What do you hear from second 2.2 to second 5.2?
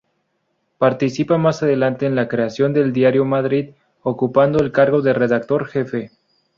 creación del diario "Madrid" ocupando el cargo de